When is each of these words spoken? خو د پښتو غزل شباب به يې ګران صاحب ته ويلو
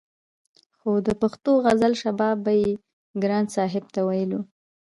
خو 0.77 0.91
د 1.07 1.09
پښتو 1.21 1.51
غزل 1.65 1.93
شباب 2.03 2.35
به 2.45 2.53
يې 2.61 2.69
ګران 3.21 3.45
صاحب 3.55 3.85
ته 3.93 3.99
ويلو 4.07 4.39